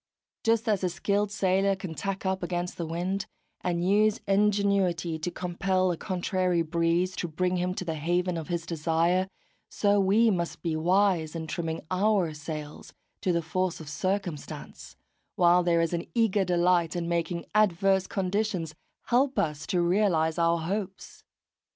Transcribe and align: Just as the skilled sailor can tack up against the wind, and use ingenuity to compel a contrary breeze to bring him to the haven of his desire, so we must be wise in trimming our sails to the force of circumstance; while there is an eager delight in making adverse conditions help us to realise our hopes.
Just 0.43 0.67
as 0.67 0.81
the 0.81 0.89
skilled 0.89 1.31
sailor 1.31 1.75
can 1.75 1.93
tack 1.93 2.25
up 2.25 2.41
against 2.41 2.75
the 2.77 2.87
wind, 2.87 3.27
and 3.63 3.87
use 3.87 4.19
ingenuity 4.27 5.19
to 5.19 5.29
compel 5.29 5.91
a 5.91 5.95
contrary 5.97 6.63
breeze 6.63 7.15
to 7.17 7.27
bring 7.27 7.57
him 7.57 7.75
to 7.75 7.85
the 7.85 7.93
haven 7.93 8.35
of 8.35 8.47
his 8.47 8.65
desire, 8.65 9.27
so 9.69 9.99
we 9.99 10.31
must 10.31 10.63
be 10.63 10.75
wise 10.75 11.35
in 11.35 11.45
trimming 11.45 11.81
our 11.91 12.33
sails 12.33 12.95
to 13.21 13.31
the 13.31 13.43
force 13.43 13.79
of 13.79 13.87
circumstance; 13.87 14.95
while 15.35 15.61
there 15.61 15.81
is 15.81 15.93
an 15.93 16.07
eager 16.15 16.43
delight 16.43 16.95
in 16.95 17.07
making 17.07 17.45
adverse 17.53 18.07
conditions 18.07 18.73
help 19.03 19.37
us 19.37 19.67
to 19.67 19.83
realise 19.83 20.39
our 20.39 20.57
hopes. 20.61 21.23